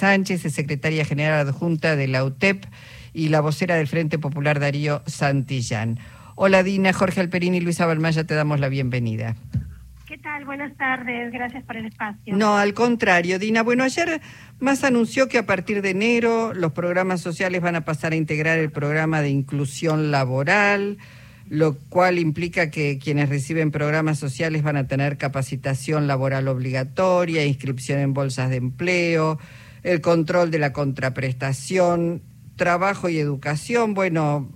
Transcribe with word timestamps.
Sánchez, 0.00 0.46
es 0.46 0.54
secretaria 0.54 1.04
general 1.04 1.46
adjunta 1.46 1.94
de 1.94 2.08
la 2.08 2.24
UTEP 2.24 2.64
y 3.12 3.28
la 3.28 3.42
vocera 3.42 3.76
del 3.76 3.86
Frente 3.86 4.18
Popular 4.18 4.58
Darío 4.58 5.02
Santillán. 5.04 5.98
Hola 6.36 6.62
Dina, 6.62 6.94
Jorge 6.94 7.20
Alperini 7.20 7.58
y 7.58 7.60
Luisa 7.60 7.84
Balmaya, 7.84 8.24
te 8.24 8.34
damos 8.34 8.60
la 8.60 8.70
bienvenida. 8.70 9.36
¿Qué 10.06 10.16
tal? 10.16 10.46
Buenas 10.46 10.74
tardes, 10.78 11.30
gracias 11.30 11.62
por 11.64 11.76
el 11.76 11.84
espacio. 11.84 12.34
No, 12.34 12.56
al 12.56 12.72
contrario, 12.72 13.38
Dina. 13.38 13.62
Bueno, 13.62 13.84
ayer 13.84 14.22
más 14.58 14.84
anunció 14.84 15.28
que 15.28 15.36
a 15.36 15.44
partir 15.44 15.82
de 15.82 15.90
enero 15.90 16.54
los 16.54 16.72
programas 16.72 17.20
sociales 17.20 17.60
van 17.60 17.76
a 17.76 17.84
pasar 17.84 18.12
a 18.12 18.16
integrar 18.16 18.58
el 18.58 18.72
programa 18.72 19.20
de 19.20 19.28
inclusión 19.28 20.10
laboral, 20.10 20.96
lo 21.50 21.76
cual 21.90 22.18
implica 22.18 22.70
que 22.70 22.98
quienes 22.98 23.28
reciben 23.28 23.70
programas 23.70 24.18
sociales 24.18 24.62
van 24.62 24.78
a 24.78 24.86
tener 24.86 25.18
capacitación 25.18 26.06
laboral 26.06 26.48
obligatoria, 26.48 27.44
inscripción 27.44 27.98
en 27.98 28.14
bolsas 28.14 28.48
de 28.48 28.56
empleo, 28.56 29.38
el 29.82 30.00
control 30.00 30.50
de 30.50 30.58
la 30.58 30.72
contraprestación, 30.72 32.22
trabajo 32.56 33.08
y 33.08 33.18
educación. 33.18 33.94
Bueno, 33.94 34.50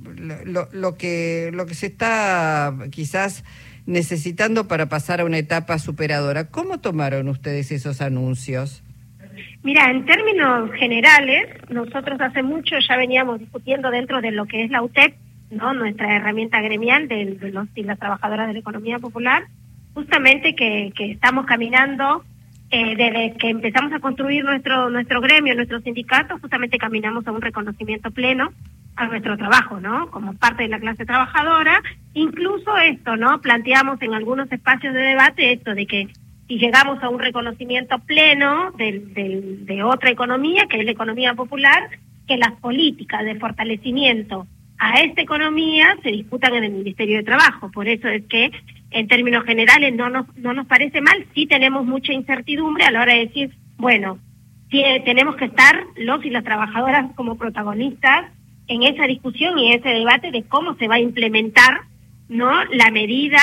lo, 0.45 0.69
lo 0.73 0.95
que, 0.97 1.51
lo 1.53 1.67
que 1.67 1.75
se 1.75 1.87
está 1.87 2.75
quizás 2.91 3.45
necesitando 3.87 4.67
para 4.67 4.89
pasar 4.89 5.21
a 5.21 5.25
una 5.25 5.39
etapa 5.39 5.79
superadora. 5.79 6.49
¿Cómo 6.51 6.81
tomaron 6.81 7.29
ustedes 7.29 7.71
esos 7.71 8.01
anuncios? 8.01 8.83
Mira, 9.63 9.91
en 9.91 10.05
términos 10.05 10.71
generales, 10.73 11.49
nosotros 11.71 12.21
hace 12.21 12.43
mucho 12.43 12.77
ya 12.87 12.97
veníamos 12.97 13.41
discutiendo 13.41 13.91
dentro 13.91 14.21
de 14.21 14.31
lo 14.31 14.47
que 14.47 14.65
es 14.65 14.71
la 14.71 14.83
UTEP, 14.83 15.15
¿no? 15.51 15.75
nuestra 15.75 16.17
herramienta 16.17 16.61
gremial 16.61 17.09
de, 17.09 17.39
los 17.53 17.69
y 17.75 17.83
las 17.83 17.99
trabajadoras 17.99 18.47
de 18.47 18.55
la 18.55 18.59
economía 18.59 18.99
popular, 18.99 19.45
justamente 19.95 20.55
que, 20.55 20.93
que 20.95 21.13
estamos 21.13 21.47
caminando 21.47 22.25
eh, 22.71 22.97
desde 22.97 23.37
que 23.39 23.51
empezamos 23.51 23.93
a 23.93 24.01
construir 24.01 24.45
nuestro 24.45 24.91
nuestro 24.91 25.21
gremio, 25.21 25.55
nuestro 25.55 25.81
sindicato, 25.81 26.39
justamente 26.39 26.79
caminamos 26.79 27.27
a 27.27 27.33
un 27.33 27.43
reconocimiento 27.43 28.11
pleno 28.11 28.53
a 28.97 29.07
nuestro 29.07 29.37
trabajo, 29.37 29.81
¿no? 29.81 30.11
Como 30.11 30.35
parte 30.35 30.65
de 30.65 30.69
la 30.69 30.79
clase 30.79 31.05
trabajadora. 31.05 31.83
Incluso 32.15 32.77
esto, 32.79 33.17
¿no? 33.17 33.41
Planteamos 33.41 34.01
en 34.03 34.15
algunos 34.15 34.51
espacios 34.53 34.95
de 34.95 35.01
debate 35.01 35.53
esto 35.53 35.75
de 35.75 35.87
que 35.87 36.09
si 36.47 36.59
llegamos 36.59 37.03
a 37.03 37.09
un 37.09 37.19
reconocimiento 37.19 37.99
pleno 38.01 38.71
de 38.73 39.83
otra 39.83 40.11
economía, 40.11 40.67
que 40.67 40.79
es 40.79 40.85
la 40.85 40.93
economía 40.93 41.35
popular, 41.35 41.89
que 42.27 42.37
las 42.37 42.53
políticas 42.53 43.25
de 43.25 43.35
fortalecimiento 43.37 44.47
a 44.79 45.01
esta 45.03 45.23
economía 45.23 45.97
se 46.03 46.11
disputan 46.11 46.55
en 46.55 46.65
el 46.65 46.73
Ministerio 46.73 47.19
de 47.19 47.23
Trabajo. 47.23 47.71
Por 47.71 47.89
eso 47.89 48.09
es 48.09 48.25
que, 48.25 48.51
en 48.95 49.09
términos 49.09 49.45
generales, 49.45 49.93
no 49.95 50.09
nos, 50.09 50.35
no 50.37 50.55
nos 50.55 50.67
parece 50.67 51.01
mal, 51.01 51.27
sí 51.35 51.47
tenemos 51.47 51.85
mucha 51.85 52.13
incertidumbre 52.13 52.85
a 52.85 52.93
la 52.93 53.03
hora 53.03 53.15
de 53.15 53.27
decir, 53.27 53.51
bueno, 53.77 54.19
tenemos 55.05 55.37
que 55.37 55.47
estar 55.47 55.85
los 55.97 56.25
y 56.25 56.31
las 56.31 56.45
trabajadoras 56.45 57.13
como 57.15 57.37
protagonistas 57.37 58.27
en 58.67 58.83
esa 58.83 59.07
discusión 59.07 59.59
y 59.59 59.73
ese 59.73 59.89
debate 59.89 60.31
de 60.31 60.45
cómo 60.45 60.75
se 60.77 60.89
va 60.89 60.97
a 60.97 61.01
implementar 61.01 61.83
no 62.29 62.65
la 62.65 62.91
medida 62.91 63.41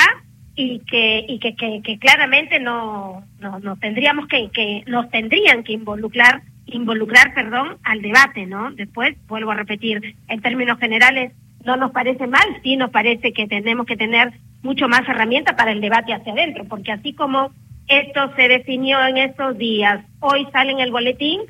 y 0.56 0.80
que 0.80 1.26
y 1.28 1.40
que, 1.40 1.56
que, 1.56 2.00
claramente 2.00 2.60
no, 2.60 3.24
no, 3.40 3.78
tendríamos 3.78 4.28
que, 4.28 4.50
que 4.50 4.84
nos 4.88 5.10
tendrían 5.12 5.64
que 5.64 5.74
involucrar 5.74 6.42
involucrar 6.66 7.34
perdón 7.34 7.78
al 7.84 8.02
debate 8.02 8.46
no 8.46 8.72
después 8.72 9.16
vuelvo 9.28 9.52
a 9.52 9.56
repetir 9.56 10.16
en 10.28 10.42
términos 10.42 10.80
generales 10.80 11.34
no 11.64 11.78
nos 11.78 11.92
parece 11.92 12.28
mal 12.28 12.60
sí 12.64 12.76
nos 12.76 12.90
parece 12.90 13.32
que 13.32 13.48
tenemos 13.48 13.86
que 13.86 13.98
tener 13.98 14.34
mucho 14.64 14.88
más 14.88 15.08
herramientas 15.08 15.56
para 15.56 15.72
el 15.72 15.82
debate 15.82 16.14
hacia 16.14 16.34
adentro 16.34 16.66
porque 16.66 16.92
así 16.92 17.14
como 17.14 17.52
esto 17.88 18.32
se 18.36 18.48
definió 18.48 19.06
en 19.06 19.18
estos 19.18 19.58
días 19.58 20.06
hoy 20.20 20.48
sale 20.52 20.72
en 20.72 20.80
el 20.80 20.92
boletín 20.92 21.42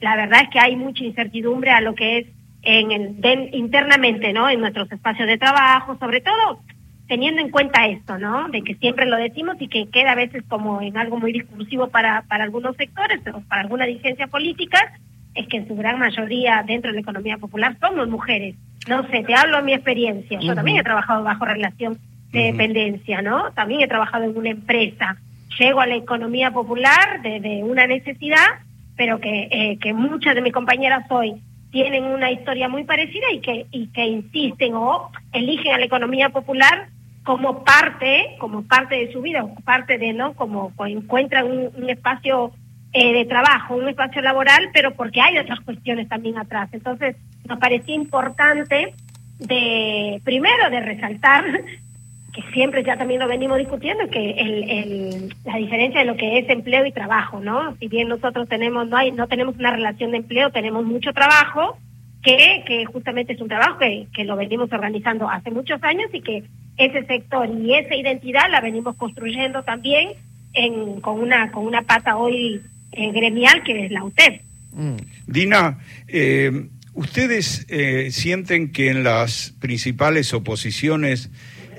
la 0.00 0.16
verdad 0.16 0.42
es 0.42 0.48
que 0.50 0.58
hay 0.58 0.76
mucha 0.76 1.04
incertidumbre 1.04 1.70
a 1.70 1.80
lo 1.80 1.94
que 1.94 2.18
es 2.18 2.26
en 2.62 2.90
el, 2.90 3.54
internamente, 3.54 4.32
¿no? 4.32 4.48
En 4.48 4.60
nuestros 4.60 4.90
espacios 4.92 5.28
de 5.28 5.38
trabajo, 5.38 5.96
sobre 5.98 6.20
todo 6.20 6.60
teniendo 7.06 7.42
en 7.42 7.50
cuenta 7.50 7.86
esto, 7.86 8.18
¿no? 8.18 8.48
De 8.48 8.62
que 8.62 8.76
siempre 8.76 9.04
lo 9.04 9.16
decimos 9.16 9.56
y 9.58 9.66
que 9.66 9.88
queda 9.88 10.12
a 10.12 10.14
veces 10.14 10.44
como 10.46 10.80
en 10.80 10.96
algo 10.96 11.18
muy 11.18 11.32
discursivo 11.32 11.88
para, 11.88 12.22
para 12.22 12.44
algunos 12.44 12.76
sectores 12.76 13.20
o 13.34 13.40
para 13.48 13.62
alguna 13.62 13.84
dirigencia 13.84 14.28
política, 14.28 14.78
es 15.34 15.48
que 15.48 15.56
en 15.56 15.66
su 15.66 15.74
gran 15.74 15.98
mayoría 15.98 16.62
dentro 16.64 16.90
de 16.90 16.94
la 16.94 17.00
economía 17.00 17.36
popular 17.36 17.76
somos 17.80 18.08
mujeres. 18.08 18.54
No 18.88 19.02
sé, 19.08 19.24
te 19.24 19.34
hablo 19.34 19.56
de 19.56 19.62
mi 19.64 19.74
experiencia. 19.74 20.38
Yo 20.40 20.54
también 20.54 20.78
he 20.78 20.84
trabajado 20.84 21.24
bajo 21.24 21.44
relación 21.44 21.98
de 22.32 22.52
dependencia, 22.52 23.22
¿no? 23.22 23.50
También 23.52 23.80
he 23.80 23.88
trabajado 23.88 24.24
en 24.24 24.36
una 24.36 24.50
empresa. 24.50 25.16
Llego 25.58 25.80
a 25.80 25.86
la 25.86 25.96
economía 25.96 26.50
popular 26.50 27.22
de, 27.22 27.62
una 27.64 27.86
necesidad, 27.86 28.46
pero 28.96 29.20
que, 29.20 29.48
eh, 29.50 29.78
que 29.80 29.92
muchas 29.92 30.34
de 30.34 30.42
mis 30.42 30.52
compañeras 30.52 31.04
hoy 31.10 31.40
tienen 31.70 32.04
una 32.04 32.30
historia 32.30 32.68
muy 32.68 32.84
parecida 32.84 33.32
y 33.32 33.40
que, 33.40 33.66
y 33.70 33.88
que 33.88 34.06
insisten 34.06 34.74
o 34.74 35.10
eligen 35.32 35.72
a 35.72 35.78
la 35.78 35.84
economía 35.84 36.30
popular 36.30 36.88
como 37.24 37.64
parte, 37.64 38.36
como 38.38 38.62
parte 38.62 38.96
de 38.96 39.12
su 39.12 39.22
vida, 39.22 39.44
parte 39.64 39.98
de, 39.98 40.12
¿no? 40.12 40.34
Como 40.34 40.72
encuentran 40.86 41.46
un, 41.46 41.90
espacio 41.90 42.52
eh, 42.92 43.12
de 43.12 43.24
trabajo, 43.24 43.76
un 43.76 43.88
espacio 43.88 44.22
laboral, 44.22 44.70
pero 44.72 44.94
porque 44.94 45.20
hay 45.20 45.38
otras 45.38 45.60
cuestiones 45.60 46.08
también 46.08 46.38
atrás. 46.38 46.68
Entonces, 46.72 47.16
nos 47.46 47.58
parecía 47.58 47.94
importante 47.94 48.94
de, 49.38 50.20
primero, 50.24 50.70
de 50.70 50.80
resaltar 50.80 51.44
que 52.32 52.42
siempre 52.52 52.84
ya 52.84 52.96
también 52.96 53.20
lo 53.20 53.28
venimos 53.28 53.58
discutiendo, 53.58 54.08
que 54.08 54.30
el, 54.30 54.70
el, 54.70 55.34
la 55.44 55.56
diferencia 55.56 56.00
de 56.00 56.06
lo 56.06 56.16
que 56.16 56.38
es 56.38 56.48
empleo 56.48 56.86
y 56.86 56.92
trabajo, 56.92 57.40
¿no? 57.40 57.76
Si 57.76 57.88
bien 57.88 58.08
nosotros 58.08 58.48
tenemos, 58.48 58.88
no 58.88 58.96
hay, 58.96 59.12
no 59.12 59.26
tenemos 59.26 59.56
una 59.56 59.72
relación 59.72 60.12
de 60.12 60.18
empleo, 60.18 60.50
tenemos 60.50 60.84
mucho 60.84 61.12
trabajo, 61.12 61.78
que, 62.22 62.62
que 62.66 62.84
justamente 62.84 63.32
es 63.32 63.40
un 63.40 63.48
trabajo 63.48 63.78
que, 63.78 64.06
que 64.14 64.24
lo 64.24 64.36
venimos 64.36 64.72
organizando 64.72 65.28
hace 65.28 65.50
muchos 65.50 65.82
años 65.82 66.10
y 66.12 66.20
que 66.20 66.44
ese 66.76 67.04
sector 67.06 67.48
y 67.48 67.74
esa 67.74 67.94
identidad 67.94 68.50
la 68.50 68.60
venimos 68.60 68.96
construyendo 68.96 69.62
también 69.62 70.10
en, 70.52 71.00
con 71.00 71.20
una, 71.20 71.50
con 71.50 71.66
una 71.66 71.82
pata 71.82 72.16
hoy 72.16 72.60
eh, 72.92 73.12
gremial 73.12 73.62
que 73.64 73.86
es 73.86 73.92
la 73.92 74.04
UTEP. 74.04 74.42
Mm. 74.72 74.96
Dina, 75.26 75.78
eh, 76.08 76.68
¿ustedes 76.94 77.66
eh, 77.68 78.10
sienten 78.10 78.72
que 78.72 78.90
en 78.90 79.04
las 79.04 79.54
principales 79.60 80.32
oposiciones 80.34 81.30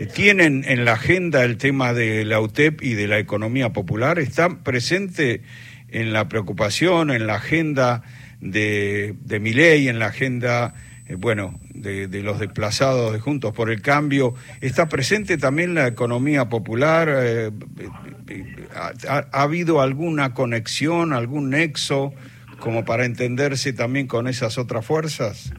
tienen 0.08 0.64
en 0.68 0.86
la 0.86 0.94
agenda 0.94 1.44
el 1.44 1.58
tema 1.58 1.94
de 1.94 2.26
la 2.26 2.40
UTEP 2.40 2.82
y 2.84 2.94
de 2.94 3.08
la 3.08 3.20
economía 3.20 3.74
popular, 3.74 4.20
está 4.20 4.64
presente 4.64 5.42
en 5.90 6.14
la 6.14 6.28
preocupación, 6.28 7.12
en 7.12 7.28
la 7.28 7.36
agenda 7.36 8.04
de, 8.40 9.16
mi 9.42 9.54
ley, 9.54 9.88
en 9.88 10.00
la 10.00 10.08
agenda, 10.08 10.74
eh, 11.08 11.16
bueno, 11.16 11.60
de, 11.74 12.08
los 12.24 12.40
desplazados 12.40 13.14
de 13.14 13.20
Juntos 13.20 13.54
por 13.54 13.70
el 13.70 13.82
Cambio, 13.82 14.34
está 14.62 14.88
presente 14.88 15.38
también 15.38 15.76
la 15.76 15.88
economía 15.88 16.50
popular. 16.50 17.10
Eh, 17.10 17.52
eh, 18.30 18.68
¿Ha 18.74 19.42
habido 19.42 19.82
alguna 19.82 20.34
conexión, 20.34 21.14
algún 21.14 21.50
nexo 21.52 22.14
como 22.60 22.86
para 22.86 23.06
entenderse 23.06 23.74
también 23.74 24.08
con 24.08 24.28
esas 24.28 24.58
otras 24.58 24.86
fuerzas? 24.86 25.54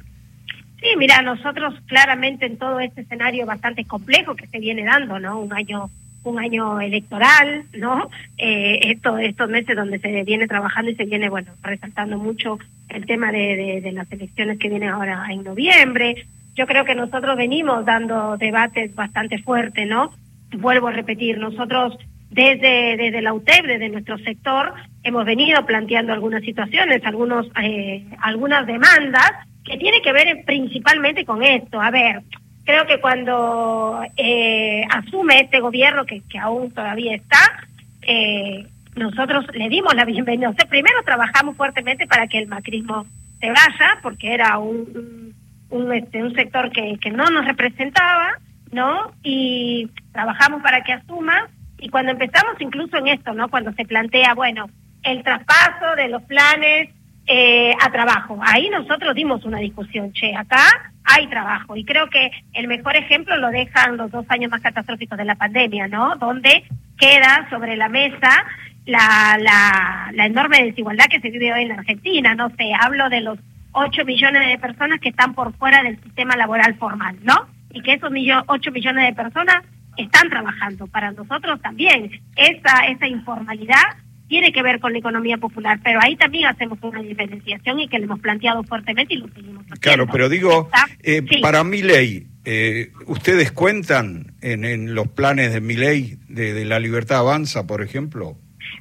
Sí, 0.82 0.97
mira, 0.98 1.22
nosotros 1.22 1.75
claramente 1.87 2.44
en 2.44 2.59
todo 2.59 2.81
este 2.81 3.03
escenario 3.03 3.47
bastante 3.47 3.84
complejo 3.84 4.34
que 4.34 4.48
se 4.48 4.59
viene 4.59 4.82
dando, 4.82 5.20
¿no? 5.20 5.38
Un 5.38 5.53
año 5.53 5.88
un 6.25 6.38
año 6.38 6.81
electoral, 6.81 7.65
¿no? 7.76 8.09
Eh, 8.38 8.78
esto, 8.82 9.19
estos 9.19 9.48
meses 9.48 9.75
donde 9.75 9.98
se 9.98 10.22
viene 10.22 10.47
trabajando 10.47 10.91
y 10.91 10.94
se 10.94 11.04
viene, 11.04 11.28
bueno, 11.28 11.53
resaltando 11.62 12.16
mucho 12.16 12.59
el 12.88 13.06
tema 13.06 13.32
de, 13.32 13.81
de, 13.82 13.93
las 13.93 14.10
elecciones 14.12 14.59
que 14.59 14.69
vienen 14.69 14.91
ahora 14.91 15.26
en 15.31 15.43
noviembre. 15.43 16.26
Yo 16.54 16.66
creo 16.66 16.84
que 16.84 16.94
nosotros 16.94 17.37
venimos 17.37 17.84
dando 17.84 18.37
debates 18.37 18.94
bastante 18.94 19.38
fuertes, 19.38 19.88
¿no? 19.88 20.12
Vuelvo 20.53 20.88
a 20.88 20.93
repetir, 20.93 21.38
nosotros 21.38 21.99
desde, 22.31 22.97
desde 22.97 23.20
la 23.20 23.32
UTEP, 23.32 23.66
desde 23.66 23.88
nuestro 23.88 24.16
sector, 24.19 24.75
hemos 25.03 25.25
venido 25.25 25.64
planteando 25.66 26.12
algunas 26.12 26.44
situaciones, 26.44 27.04
algunos, 27.04 27.49
eh, 27.60 28.04
algunas 28.20 28.64
demandas 28.67 29.32
que 29.64 29.76
tiene 29.79 30.00
que 30.03 30.12
ver 30.12 30.44
principalmente 30.44 31.25
con 31.25 31.43
esto. 31.43 31.81
A 31.81 31.91
ver, 31.91 32.23
creo 32.64 32.87
que 32.87 33.00
cuando 33.00 34.03
eh, 34.17 34.85
asume 34.91 35.41
este 35.41 35.61
gobierno, 35.61 36.05
que, 36.05 36.23
que 36.29 36.38
aún 36.38 36.70
todavía 36.73 37.14
está, 37.14 37.67
eh, 38.03 38.67
nosotros 38.97 39.47
le 39.55 39.69
dimos 39.69 39.94
la 39.94 40.05
bienvenida. 40.05 40.53
Primero 40.69 41.03
trabajamos 41.05 41.56
fuertemente 41.56 42.06
para 42.06 42.26
que 42.26 42.38
el 42.38 42.49
macrismo 42.49 43.06
se 43.41 43.49
vaya, 43.49 43.99
porque 44.03 44.35
era 44.35 44.59
un, 44.59 45.35
un, 45.70 45.93
este, 45.93 46.23
un 46.23 46.35
sector 46.35 46.70
que, 46.70 46.99
que 47.00 47.11
no 47.11 47.25
nos 47.26 47.44
representaba, 47.44 48.38
¿no? 48.70 49.12
Y 49.23 49.88
trabajamos 50.12 50.62
para 50.62 50.82
que 50.82 50.93
asuma. 50.93 51.49
Y 51.79 51.88
cuando 51.88 52.12
empezamos 52.12 52.61
incluso 52.61 52.97
en 52.99 53.09
esto, 53.09 53.32
¿no? 53.32 53.49
Cuando 53.49 53.73
se 53.73 53.85
plantea, 53.85 54.35
bueno, 54.35 54.69
el 55.03 55.23
traspaso 55.23 55.97
de 55.97 56.09
los 56.09 56.23
planes 56.23 56.91
eh, 57.27 57.73
a 57.81 57.91
trabajo. 57.91 58.39
Ahí 58.43 58.69
nosotros 58.71 59.15
dimos 59.15 59.45
una 59.45 59.59
discusión, 59.59 60.13
che, 60.13 60.35
acá 60.35 60.93
hay 61.05 61.27
trabajo. 61.29 61.77
Y 61.77 61.85
creo 61.85 62.09
que 62.11 62.31
el 62.53 62.69
mejor 62.69 62.97
ejemplo 62.97 63.37
lo 63.37 63.51
dejan 63.51 63.97
los 63.97 64.11
dos 64.11 64.27
años 64.29 64.51
más 64.51 64.61
catastróficos 64.61 65.19
de 65.19 65.25
la 65.25 65.37
pandemia, 65.37 65.89
¿no? 65.89 66.17
Donde 66.17 66.65
queda 66.99 67.49
sobre 67.51 67.77
la 67.77 67.89
mesa 67.89 68.45
la, 68.87 69.39
la, 69.41 70.11
la 70.13 70.27
enorme 70.27 70.65
desigualdad 70.65 71.07
que 71.07 71.21
se 71.21 71.31
vive 71.31 71.53
hoy 71.53 71.63
en 71.63 71.73
Argentina. 71.73 72.35
No 72.35 72.51
sé, 72.51 72.73
hablo 72.79 73.09
de 73.09 73.21
los 73.21 73.39
8 73.73 74.05
millones 74.05 74.49
de 74.49 74.59
personas 74.59 75.01
que 75.01 75.11
están 75.11 75.35
por 75.35 75.55
fuera 75.57 75.83
del 75.83 76.01
sistema 76.03 76.37
laboral 76.37 76.75
formal, 76.75 77.17
¿no? 77.23 77.47
Y 77.73 77.83
que 77.83 77.95
esos 77.95 78.11
millo, 78.11 78.43
8 78.47 78.71
millones 78.71 79.07
de 79.07 79.15
personas 79.15 79.63
están 79.97 80.29
trabajando. 80.29 80.87
Para 80.87 81.13
nosotros 81.13 81.61
también 81.61 82.11
esa, 82.37 82.87
esa 82.87 83.07
informalidad 83.07 83.97
tiene 84.29 84.53
que 84.53 84.63
ver 84.63 84.81
con 84.81 84.93
la 84.93 84.99
economía 84.99 85.37
popular, 85.37 85.79
pero 85.83 86.01
ahí 86.03 86.17
también 86.17 86.47
hacemos 86.47 86.79
una 86.83 87.03
diferenciación 87.03 87.81
y 87.81 87.89
que 87.89 87.99
lo 87.99 88.05
hemos 88.05 88.21
planteado 88.21 88.63
fuertemente 88.65 89.15
y 89.15 89.19
lo 89.19 89.29
seguimos 89.29 89.63
haciendo. 89.65 89.81
Claro, 89.81 90.07
pero 90.11 90.29
digo, 90.29 90.71
eh, 91.03 91.23
para 91.41 91.65
mi 91.65 91.83
ley, 91.83 92.27
eh, 92.45 92.91
¿ustedes 93.07 93.53
cuentan 93.53 94.35
en, 94.41 94.65
en, 94.65 94.95
los 94.95 95.09
planes 95.09 95.53
de 95.53 95.61
mi 95.61 95.75
ley 95.75 96.17
de, 96.29 96.55
de, 96.55 96.65
la 96.65 96.81
libertad 96.81 97.19
avanza, 97.19 97.67
por 97.67 97.83
ejemplo? 97.83 98.37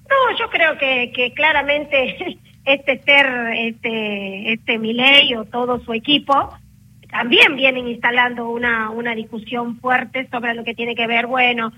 No, 0.09 0.37
yo 0.39 0.49
creo 0.49 0.77
que, 0.77 1.11
que 1.13 1.33
claramente 1.33 2.39
este 2.65 3.01
ser, 3.03 3.27
este, 3.55 4.53
este 4.53 4.79
Milei 4.79 5.35
o 5.35 5.45
todo 5.45 5.79
su 5.83 5.93
equipo, 5.93 6.57
también 7.09 7.55
vienen 7.55 7.87
instalando 7.87 8.49
una, 8.49 8.89
una 8.89 9.13
discusión 9.13 9.77
fuerte 9.79 10.27
sobre 10.31 10.53
lo 10.53 10.63
que 10.63 10.73
tiene 10.73 10.95
que 10.95 11.07
ver, 11.07 11.27
bueno, 11.27 11.71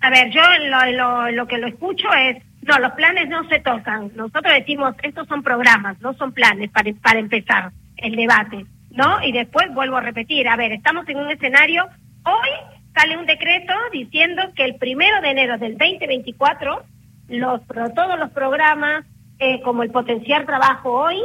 a 0.00 0.10
ver, 0.10 0.30
yo 0.30 0.40
lo, 0.68 0.92
lo, 0.92 1.30
lo 1.30 1.46
que 1.46 1.58
lo 1.58 1.66
escucho 1.66 2.08
es, 2.14 2.42
no, 2.68 2.78
los 2.78 2.92
planes 2.92 3.28
no 3.28 3.48
se 3.48 3.60
tocan. 3.60 4.12
Nosotros 4.14 4.52
decimos, 4.54 4.94
estos 5.02 5.26
son 5.26 5.42
programas, 5.42 6.00
no 6.00 6.12
son 6.14 6.32
planes 6.32 6.70
para, 6.70 6.92
para 7.02 7.18
empezar 7.18 7.72
el 7.96 8.14
debate, 8.14 8.66
¿no? 8.90 9.22
Y 9.24 9.32
después 9.32 9.72
vuelvo 9.72 9.96
a 9.96 10.02
repetir, 10.02 10.46
a 10.46 10.56
ver, 10.56 10.72
estamos 10.72 11.08
en 11.08 11.16
un 11.16 11.30
escenario, 11.30 11.88
hoy 12.24 12.48
sale 12.94 13.16
un 13.16 13.26
decreto 13.26 13.72
diciendo 13.92 14.42
que 14.54 14.64
el 14.64 14.76
primero 14.76 15.20
de 15.22 15.30
enero 15.30 15.56
del 15.56 15.78
2024, 15.78 16.82
los, 17.28 17.60
todos 17.94 18.18
los 18.18 18.30
programas, 18.30 19.04
eh, 19.38 19.62
como 19.62 19.82
el 19.82 19.90
potenciar 19.90 20.44
trabajo 20.44 20.92
hoy, 20.92 21.16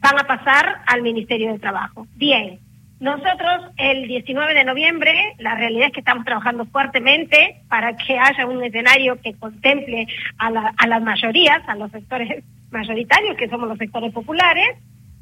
van 0.00 0.18
a 0.18 0.26
pasar 0.26 0.82
al 0.86 1.02
Ministerio 1.02 1.52
de 1.52 1.58
Trabajo. 1.58 2.06
Bien, 2.16 2.58
nosotros 3.00 3.70
el 3.76 4.08
19 4.08 4.54
de 4.54 4.64
noviembre, 4.64 5.34
la 5.38 5.54
realidad 5.54 5.86
es 5.86 5.92
que 5.92 6.00
estamos 6.00 6.24
trabajando 6.24 6.64
fuertemente 6.66 7.62
para 7.68 7.96
que 7.96 8.18
haya 8.18 8.46
un 8.46 8.62
escenario 8.64 9.20
que 9.20 9.34
contemple 9.34 10.08
a, 10.38 10.50
la, 10.50 10.74
a 10.76 10.86
las 10.88 11.02
mayorías, 11.02 11.62
a 11.68 11.76
los 11.76 11.92
sectores 11.92 12.42
mayoritarios, 12.70 13.36
que 13.36 13.48
somos 13.48 13.68
los 13.68 13.78
sectores 13.78 14.12
populares, 14.12 14.76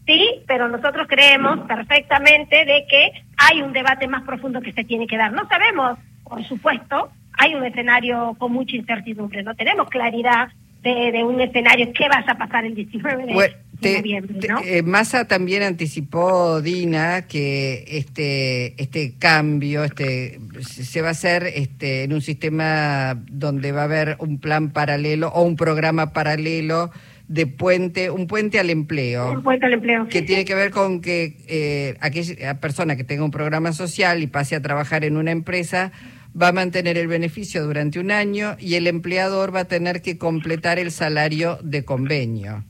sí, 0.06 0.42
pero 0.46 0.68
nosotros 0.68 1.06
creemos 1.06 1.60
perfectamente 1.66 2.64
de 2.64 2.86
que 2.88 3.12
hay 3.36 3.60
un 3.60 3.72
debate 3.72 4.08
más 4.08 4.22
profundo 4.22 4.62
que 4.62 4.72
se 4.72 4.84
tiene 4.84 5.06
que 5.06 5.18
dar. 5.18 5.32
No 5.32 5.46
sabemos, 5.46 5.98
por 6.24 6.42
supuesto, 6.44 7.10
hay 7.36 7.54
un 7.54 7.64
escenario 7.64 8.34
con 8.38 8.52
mucha 8.52 8.76
incertidumbre, 8.76 9.42
no 9.42 9.54
tenemos 9.54 9.90
claridad 9.90 10.48
de, 10.82 11.12
de, 11.12 11.24
un 11.24 11.40
escenario, 11.40 11.92
¿qué 11.92 12.08
vas 12.08 12.26
a 12.28 12.36
pasar 12.36 12.64
el 12.64 12.74
19 12.74 13.26
de, 13.26 13.34
bueno, 13.34 13.54
te, 13.80 13.98
noviembre? 13.98 14.48
¿no? 14.48 14.60
Te, 14.60 14.78
eh, 14.78 14.82
Massa 14.82 15.26
también 15.26 15.62
anticipó, 15.62 16.60
Dina, 16.60 17.26
que 17.26 17.84
este, 17.86 18.80
este 18.82 19.14
cambio 19.18 19.84
este, 19.84 20.40
se 20.60 21.02
va 21.02 21.08
a 21.08 21.10
hacer 21.12 21.44
este, 21.44 22.04
en 22.04 22.12
un 22.12 22.20
sistema 22.20 23.20
donde 23.30 23.72
va 23.72 23.82
a 23.82 23.84
haber 23.84 24.16
un 24.18 24.38
plan 24.38 24.70
paralelo 24.70 25.28
o 25.28 25.42
un 25.42 25.56
programa 25.56 26.12
paralelo 26.12 26.90
de 27.28 27.46
puente, 27.46 28.10
un 28.10 28.26
puente 28.26 28.58
al 28.58 28.70
empleo. 28.70 29.32
Un 29.32 29.42
puente 29.42 29.66
al 29.66 29.72
empleo. 29.74 30.06
Que 30.08 30.20
sí, 30.20 30.26
tiene 30.26 30.42
sí. 30.42 30.46
que 30.46 30.54
ver 30.54 30.70
con 30.70 31.00
que 31.00 31.36
eh, 31.48 31.96
aquella 32.00 32.60
persona 32.60 32.96
que 32.96 33.04
tenga 33.04 33.24
un 33.24 33.30
programa 33.30 33.72
social 33.72 34.22
y 34.22 34.26
pase 34.26 34.54
a 34.54 34.62
trabajar 34.62 35.04
en 35.04 35.16
una 35.16 35.32
empresa 35.32 35.92
va 36.40 36.48
a 36.48 36.52
mantener 36.52 36.98
el 36.98 37.08
beneficio 37.08 37.64
durante 37.64 37.98
un 37.98 38.10
año 38.10 38.56
y 38.60 38.74
el 38.74 38.86
empleador 38.86 39.54
va 39.54 39.60
a 39.60 39.64
tener 39.64 40.02
que 40.02 40.18
completar 40.18 40.78
el 40.78 40.90
salario 40.90 41.58
de 41.62 41.84
convenio. 41.84 42.64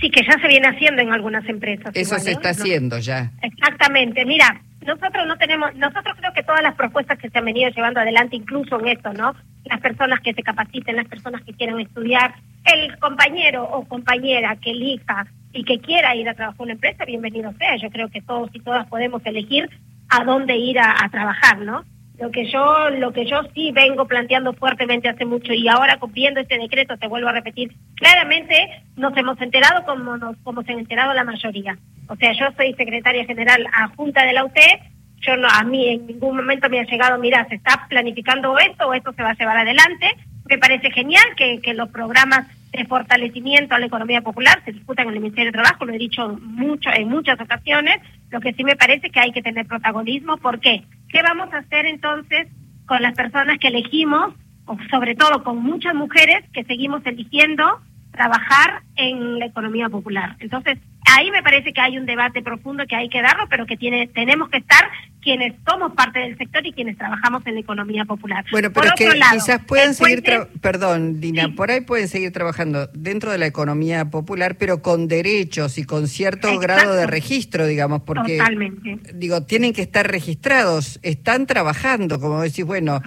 Sí, 0.00 0.10
que 0.10 0.22
ya 0.24 0.38
se 0.40 0.48
viene 0.48 0.68
haciendo 0.68 1.02
en 1.02 1.12
algunas 1.12 1.48
empresas. 1.48 1.90
Eso 1.94 2.16
igual, 2.16 2.20
se 2.20 2.30
¿eh? 2.30 2.32
está 2.32 2.50
haciendo 2.50 2.98
ya. 2.98 3.32
Exactamente. 3.42 4.24
Mira, 4.24 4.60
nosotros 4.86 5.26
no 5.26 5.36
tenemos, 5.36 5.74
nosotros 5.74 6.14
creo 6.18 6.32
que 6.32 6.42
todas 6.42 6.62
las 6.62 6.74
propuestas 6.74 7.18
que 7.18 7.28
se 7.28 7.38
han 7.38 7.44
venido 7.44 7.70
llevando 7.70 8.00
adelante, 8.00 8.36
incluso 8.36 8.78
en 8.80 8.88
esto, 8.88 9.12
¿no? 9.12 9.34
Las 9.64 9.80
personas 9.80 10.20
que 10.20 10.32
se 10.32 10.42
capaciten, 10.42 10.96
las 10.96 11.08
personas 11.08 11.42
que 11.42 11.52
quieran 11.54 11.80
estudiar, 11.80 12.34
el 12.64 12.96
compañero 12.98 13.64
o 13.64 13.84
compañera 13.84 14.56
que 14.56 14.70
elija 14.70 15.26
y 15.52 15.64
que 15.64 15.80
quiera 15.80 16.14
ir 16.14 16.28
a 16.28 16.34
trabajar 16.34 16.60
a 16.60 16.62
una 16.62 16.72
empresa, 16.72 17.04
bienvenido 17.04 17.52
sea. 17.54 17.76
Yo 17.76 17.90
creo 17.90 18.08
que 18.08 18.20
todos 18.22 18.50
y 18.52 18.60
todas 18.60 18.86
podemos 18.86 19.24
elegir 19.24 19.68
a 20.08 20.24
dónde 20.24 20.56
ir 20.56 20.78
a, 20.78 21.04
a 21.04 21.08
trabajar, 21.08 21.58
¿no? 21.58 21.84
Lo 22.18 22.30
que 22.30 22.50
yo, 22.50 22.90
lo 22.90 23.12
que 23.12 23.26
yo 23.26 23.42
sí 23.54 23.72
vengo 23.72 24.06
planteando 24.06 24.54
fuertemente 24.54 25.08
hace 25.08 25.26
mucho 25.26 25.52
y 25.52 25.68
ahora 25.68 25.98
viendo 26.08 26.40
este 26.40 26.58
decreto, 26.58 26.96
te 26.96 27.08
vuelvo 27.08 27.28
a 27.28 27.32
repetir, 27.32 27.72
claramente 27.94 28.82
nos 28.96 29.14
hemos 29.16 29.40
enterado 29.40 29.84
como 29.84 30.16
nos, 30.16 30.36
como 30.38 30.62
se 30.62 30.72
han 30.72 30.78
enterado 30.78 31.12
la 31.12 31.24
mayoría. 31.24 31.76
O 32.08 32.16
sea, 32.16 32.32
yo 32.32 32.46
soy 32.56 32.72
secretaria 32.74 33.26
general 33.26 33.66
adjunta 33.72 34.24
de 34.24 34.32
la 34.32 34.44
UTE, 34.44 34.80
yo 35.20 35.36
no, 35.36 35.48
a 35.48 35.62
mí 35.64 35.88
en 35.88 36.06
ningún 36.06 36.36
momento 36.36 36.70
me 36.70 36.80
ha 36.80 36.84
llegado, 36.84 37.18
mira, 37.18 37.46
se 37.48 37.56
está 37.56 37.86
planificando 37.88 38.58
esto 38.58 38.86
o 38.86 38.94
esto 38.94 39.12
se 39.12 39.22
va 39.22 39.30
a 39.30 39.36
llevar 39.36 39.58
adelante. 39.58 40.10
Me 40.48 40.58
parece 40.58 40.90
genial 40.92 41.24
que, 41.36 41.60
que 41.60 41.74
los 41.74 41.88
programas 41.88 42.46
de 42.72 42.84
fortalecimiento 42.84 43.74
a 43.74 43.78
la 43.78 43.86
economía 43.86 44.20
popular 44.20 44.62
se 44.64 44.72
discutan 44.72 45.08
en 45.08 45.14
el 45.14 45.20
Ministerio 45.20 45.50
de 45.50 45.58
Trabajo, 45.60 45.84
lo 45.84 45.92
he 45.92 45.98
dicho 45.98 46.38
mucho 46.40 46.90
en 46.94 47.08
muchas 47.08 47.40
ocasiones, 47.40 47.96
lo 48.30 48.40
que 48.40 48.52
sí 48.52 48.64
me 48.64 48.76
parece 48.76 49.10
que 49.10 49.20
hay 49.20 49.32
que 49.32 49.42
tener 49.42 49.66
protagonismo. 49.66 50.36
¿Por 50.36 50.60
qué? 50.60 50.84
¿Qué 51.16 51.22
vamos 51.22 51.50
a 51.54 51.60
hacer 51.60 51.86
entonces 51.86 52.46
con 52.84 53.00
las 53.00 53.14
personas 53.14 53.56
que 53.58 53.68
elegimos, 53.68 54.34
o 54.66 54.76
sobre 54.90 55.14
todo 55.14 55.42
con 55.42 55.56
muchas 55.62 55.94
mujeres 55.94 56.44
que 56.52 56.62
seguimos 56.64 57.00
eligiendo 57.06 57.80
trabajar 58.10 58.82
en 58.96 59.38
la 59.38 59.46
economía 59.46 59.88
popular? 59.88 60.36
Entonces, 60.40 60.78
ahí 61.06 61.30
me 61.30 61.42
parece 61.42 61.72
que 61.72 61.80
hay 61.80 61.98
un 61.98 62.06
debate 62.06 62.42
profundo 62.42 62.84
que 62.88 62.96
hay 62.96 63.08
que 63.08 63.22
darlo, 63.22 63.46
pero 63.48 63.66
que 63.66 63.76
tiene, 63.76 64.06
tenemos 64.08 64.48
que 64.50 64.58
estar 64.58 64.88
quienes 65.22 65.54
somos 65.68 65.92
parte 65.94 66.20
del 66.20 66.38
sector 66.38 66.64
y 66.64 66.72
quienes 66.72 66.96
trabajamos 66.96 67.44
en 67.46 67.54
la 67.54 67.60
economía 67.60 68.04
popular. 68.04 68.44
Bueno, 68.52 68.70
Por 68.72 68.84
pero 68.84 68.94
otro 68.94 69.12
que 69.12 69.18
lado, 69.18 69.34
quizás 69.34 69.60
puedan 69.66 69.92
seguir, 69.94 70.22
tra- 70.22 70.46
perdón, 70.60 71.20
Dina, 71.20 71.46
Sí. 71.46 71.50
por 71.52 71.70
ahí 71.72 71.80
pueden 71.80 72.06
seguir 72.06 72.30
trabajando 72.32 72.86
dentro 72.94 73.32
de 73.32 73.38
la 73.38 73.46
economía 73.46 74.04
popular, 74.04 74.56
pero 74.56 74.82
con 74.82 75.08
derechos 75.08 75.78
y 75.78 75.84
con 75.84 76.06
cierto 76.06 76.46
Exacto. 76.48 76.60
grado 76.60 76.94
de 76.94 77.06
registro, 77.08 77.66
digamos, 77.66 78.02
porque 78.02 78.38
Totalmente. 78.38 79.00
digo, 79.14 79.42
tienen 79.42 79.72
que 79.72 79.82
estar 79.82 80.08
registrados, 80.08 81.00
están 81.02 81.46
trabajando, 81.46 82.20
como 82.20 82.40
decís, 82.42 82.64
bueno, 82.64 83.02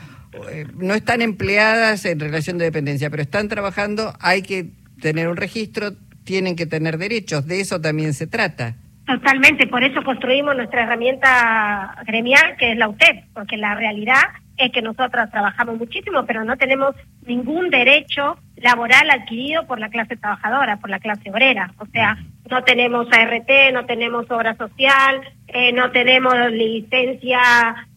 eh, 0.51 0.67
no 0.77 0.93
están 0.95 1.21
empleadas 1.21 2.03
en 2.05 2.19
relación 2.19 2.57
de 2.57 2.65
dependencia, 2.65 3.09
pero 3.09 3.23
están 3.23 3.47
trabajando, 3.47 4.13
hay 4.19 4.41
que 4.41 4.71
tener 5.01 5.29
un 5.29 5.37
registro, 5.37 5.93
tienen 6.29 6.55
que 6.55 6.67
tener 6.67 6.99
derechos, 6.99 7.47
de 7.47 7.59
eso 7.59 7.81
también 7.81 8.13
se 8.13 8.27
trata. 8.27 8.75
Totalmente, 9.07 9.65
por 9.65 9.83
eso 9.83 10.03
construimos 10.03 10.55
nuestra 10.55 10.83
herramienta 10.83 11.95
gremial, 12.05 12.55
que 12.59 12.73
es 12.73 12.77
la 12.77 12.87
UTEP, 12.87 13.25
porque 13.33 13.57
la 13.57 13.73
realidad 13.73 14.25
es 14.55 14.71
que 14.71 14.83
nosotras 14.83 15.31
trabajamos 15.31 15.79
muchísimo, 15.79 16.27
pero 16.27 16.43
no 16.43 16.55
tenemos 16.55 16.93
ningún 17.25 17.71
derecho 17.71 18.37
laboral 18.57 19.09
adquirido 19.09 19.65
por 19.65 19.79
la 19.79 19.89
clase 19.89 20.17
trabajadora, 20.17 20.77
por 20.77 20.91
la 20.91 20.99
clase 20.99 21.31
obrera. 21.31 21.73
O 21.79 21.87
sea, 21.87 22.15
no 22.47 22.63
tenemos 22.63 23.07
ART, 23.11 23.49
no 23.73 23.87
tenemos 23.87 24.29
obra 24.29 24.55
social, 24.55 25.21
eh, 25.47 25.73
no 25.73 25.89
tenemos 25.89 26.35
licencia, 26.51 27.39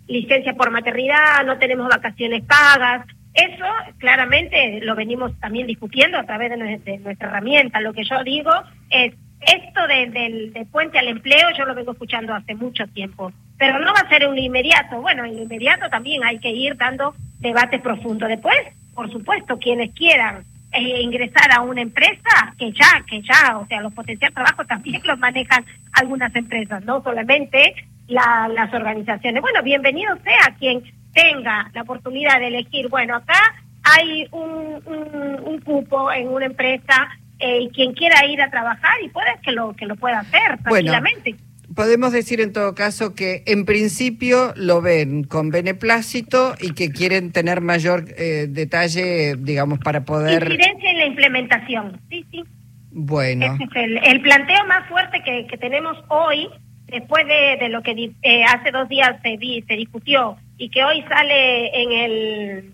licencia 0.09 0.55
por 0.55 0.71
maternidad, 0.71 1.45
no 1.45 1.59
tenemos 1.59 1.87
vacaciones 1.87 2.45
pagas. 2.45 3.05
Eso 3.35 3.65
claramente 3.99 4.81
lo 4.83 4.95
venimos 4.95 5.39
también 5.41 5.67
discutiendo 5.67 6.19
a 6.19 6.25
través 6.25 6.51
de, 6.51 6.79
de 6.79 6.99
nuestra 6.99 7.29
herramienta. 7.29 7.81
Lo 7.81 7.93
que 7.93 8.05
yo 8.05 8.23
digo 8.25 8.51
es, 8.91 9.15
esto 9.41 9.87
de- 9.89 10.07
del 10.11 10.53
de 10.53 10.65
puente 10.67 10.99
al 10.99 11.09
empleo 11.09 11.49
yo 11.57 11.65
lo 11.65 11.75
vengo 11.75 11.93
escuchando 11.93 12.35
hace 12.35 12.55
mucho 12.55 12.87
tiempo, 12.89 13.33
pero 13.59 13.79
no 13.79 13.93
va 13.93 14.01
a 14.01 14.09
ser 14.09 14.29
un 14.29 14.39
inmediato. 14.39 15.01
Bueno, 15.01 15.25
en 15.25 15.37
lo 15.37 15.43
inmediato 15.43 15.89
también 15.89 16.23
hay 16.25 16.39
que 16.39 16.51
ir 16.51 16.77
dando 16.77 17.15
debates 17.41 17.81
profundos. 17.81 18.29
Después, 18.29 18.57
por 18.95 19.11
supuesto, 19.11 19.59
quienes 19.59 19.93
quieran 19.95 20.43
eh, 20.73 21.01
ingresar 21.03 21.51
a 21.53 21.61
una 21.63 21.81
empresa, 21.83 22.55
que 22.59 22.71
ya, 22.73 23.03
que 23.09 23.21
ya, 23.23 23.59
o 23.59 23.67
sea, 23.67 23.81
los 23.81 23.93
potenciales 23.95 24.35
trabajos 24.35 24.67
también 24.67 25.01
los 25.07 25.19
manejan 25.19 25.65
algunas 25.95 26.35
empresas, 26.37 26.85
no 26.85 27.03
solamente 27.03 27.75
la- 28.09 28.49
las 28.53 28.73
organizaciones. 28.75 29.41
Bueno, 29.43 29.63
bienvenido 29.63 30.17
sea 30.23 30.55
quien 30.59 30.83
tenga 31.13 31.71
la 31.75 31.83
oportunidad 31.83 32.39
de 32.41 32.49
elegir, 32.49 32.89
bueno, 32.89 33.17
acá 33.17 33.39
hay 33.83 34.27
un, 34.31 34.81
un, 34.87 35.41
un 35.45 35.61
cupo 35.61 36.13
en 36.13 36.29
una 36.29 36.47
empresa 36.47 37.09
eh, 37.39 37.63
y 37.63 37.69
quien 37.71 37.93
quiera 37.93 38.25
ir 38.27 38.41
a 38.41 38.51
trabajar 38.51 38.95
y 39.05 39.09
puede 39.09 39.31
que 39.43 39.53
lo 39.53 39.73
que 39.75 39.87
lo 39.87 39.97
pueda 39.97 40.21
hacer 40.21 40.59
Bueno. 40.69 40.93
tranquilamente. 40.93 41.35
Podemos 41.75 42.13
decir 42.13 42.41
en 42.43 42.53
todo 42.53 42.75
caso 42.75 43.15
que 43.15 43.43
en 43.47 43.65
principio 43.65 44.53
lo 44.57 44.83
ven 44.83 45.25
con 45.25 45.49
beneplácito 45.51 46.55
y 46.61 46.75
que 46.75 46.91
quieren 46.91 47.33
tener 47.33 47.63
mayor 47.63 48.05
eh, 48.19 48.47
detalle, 48.49 49.37
digamos, 49.39 49.79
para 49.79 50.05
poder... 50.05 50.43
Incidencia 50.53 50.91
en 50.91 50.99
la 50.99 51.07
implementación, 51.07 52.01
sí, 52.11 52.27
sí. 52.31 52.45
Bueno, 52.91 53.55
Ese 53.55 53.65
es 53.65 53.71
el, 53.75 53.97
el 54.05 54.21
planteo 54.21 54.67
más 54.67 54.87
fuerte 54.87 55.23
que, 55.25 55.47
que 55.47 55.57
tenemos 55.57 55.97
hoy, 56.09 56.47
después 56.89 57.27
de, 57.27 57.57
de 57.59 57.71
lo 57.71 57.83
que 57.83 57.93
eh, 58.23 58.45
hace 58.45 58.71
dos 58.71 58.87
días 58.91 59.17
se, 59.23 59.39
se 59.67 59.75
discutió 59.75 60.37
y 60.63 60.69
que 60.69 60.85
hoy 60.85 61.03
sale 61.09 61.83
en 61.83 61.91
el 61.91 62.73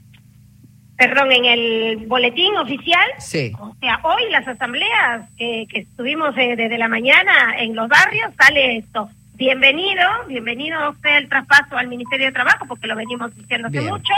perdón, 0.98 1.32
en 1.32 1.44
el 1.46 2.06
boletín 2.06 2.54
oficial. 2.56 3.08
Sí. 3.18 3.52
O 3.58 3.74
sea, 3.80 4.00
hoy 4.02 4.30
las 4.30 4.46
asambleas 4.46 5.26
que, 5.38 5.66
que 5.70 5.80
estuvimos 5.80 6.36
eh, 6.36 6.54
desde 6.54 6.76
la 6.76 6.88
mañana 6.88 7.56
en 7.56 7.74
los 7.74 7.88
barrios 7.88 8.30
sale 8.38 8.76
esto. 8.76 9.08
Bienvenido, 9.36 10.02
bienvenido 10.26 10.90
usted 10.90 11.16
el 11.16 11.28
traspaso 11.30 11.78
al 11.78 11.88
Ministerio 11.88 12.26
de 12.26 12.32
Trabajo, 12.32 12.66
porque 12.66 12.88
lo 12.88 12.96
venimos 12.96 13.34
diciendo 13.34 13.68
hace 13.68 13.80
mucho, 13.80 14.12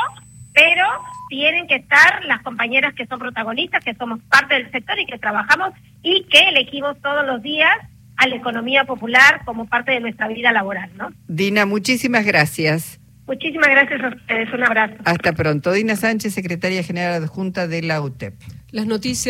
pero 0.53 0.85
tienen 1.29 1.69
que 1.69 1.77
estar 1.77 2.25
las 2.25 2.43
compañeras 2.43 2.95
que 2.95 3.07
son 3.07 3.21
protagonistas, 3.21 3.85
que 3.85 3.95
somos 3.95 4.19
parte 4.31 4.55
del 4.55 4.71
sector 4.73 4.99
y 4.99 5.07
que 5.07 5.19
trabajamos 5.19 5.75
y 6.03 6.25
que 6.25 6.41
elegimos 6.49 7.01
todos 7.03 7.25
los 7.25 7.41
días 7.41 7.77
a 8.17 8.27
la 8.27 8.35
economía 8.35 8.85
popular 8.85 9.43
como 9.45 9.67
parte 9.67 9.93
de 9.93 10.01
nuestra 10.01 10.27
vida 10.27 10.51
laboral, 10.51 10.91
¿no? 10.97 11.11
Dina, 11.29 11.67
muchísimas 11.67 12.25
gracias. 12.25 13.00
Muchísimas 13.31 13.69
gracias 13.69 14.03
a 14.03 14.09
ustedes, 14.09 14.53
un 14.53 14.65
abrazo. 14.65 14.95
Hasta 15.05 15.33
pronto. 15.33 15.71
Dina 15.71 15.95
Sánchez, 15.95 16.35
secretaria 16.35 16.83
general 16.83 17.23
adjunta 17.23 17.69
de 17.69 17.81
la 17.81 18.03
UTEP. 18.03 18.35
Las 18.73 18.87
noticias. 18.87 19.29